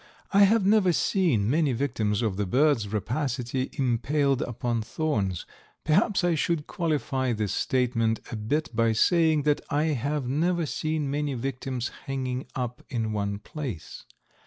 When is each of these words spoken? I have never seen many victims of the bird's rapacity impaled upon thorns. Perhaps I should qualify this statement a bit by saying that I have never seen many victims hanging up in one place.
I 0.31 0.45
have 0.45 0.65
never 0.65 0.91
seen 0.93 1.47
many 1.47 1.73
victims 1.73 2.23
of 2.23 2.35
the 2.35 2.47
bird's 2.47 2.87
rapacity 2.87 3.69
impaled 3.73 4.41
upon 4.41 4.81
thorns. 4.81 5.45
Perhaps 5.83 6.23
I 6.23 6.33
should 6.33 6.65
qualify 6.65 7.33
this 7.33 7.53
statement 7.53 8.19
a 8.31 8.35
bit 8.35 8.75
by 8.75 8.93
saying 8.93 9.43
that 9.43 9.61
I 9.69 9.83
have 9.93 10.27
never 10.27 10.65
seen 10.65 11.11
many 11.11 11.35
victims 11.35 11.91
hanging 12.07 12.47
up 12.55 12.81
in 12.89 13.11
one 13.13 13.37
place. 13.37 14.03